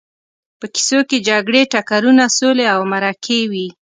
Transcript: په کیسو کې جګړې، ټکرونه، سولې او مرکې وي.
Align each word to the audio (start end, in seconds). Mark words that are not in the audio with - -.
په 0.59 0.65
کیسو 0.73 0.99
کې 1.09 1.17
جګړې، 1.29 1.61
ټکرونه، 1.73 2.23
سولې 2.37 2.65
او 2.75 2.81
مرکې 2.93 3.39
وي. 3.51 3.67